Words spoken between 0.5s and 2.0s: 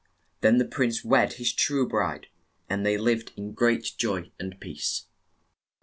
the prince wed his true